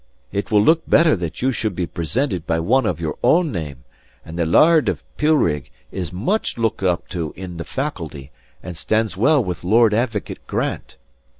[0.31, 3.83] It will look better that you should be presented by one of your own name;
[4.25, 8.31] and the laird of Pilrig is much looked up to in the Faculty
[8.63, 10.97] and stands well with Lord Advocate Grant.